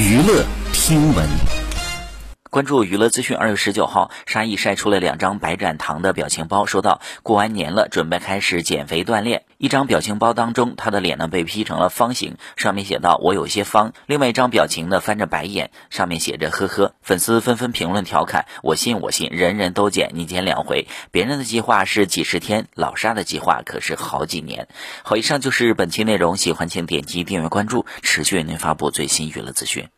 [0.00, 1.59] 娱乐听闻。
[2.50, 3.36] 关注娱乐资讯。
[3.36, 16.92] 二月十九号，沙溢晒出了两张白展堂的表情包，说道：“过完年了，准备开始减肥锻炼。”一张表情包当中，他的脸呢被 P 成了方形，上面写道：“我有些方。”另外一张表情呢翻着白眼，上面写着“呵呵”。
[17.02, 20.88] 粉丝纷纷评论调侃：“我信我信，人人都减，你减两回。
[21.12, 24.66] 别人的计划是几十天，老沙的计划可是好几年。”
[25.04, 29.88] 好，以上就是本期内容，喜欢请点击订阅关注，持续为您发布最新娱乐资讯。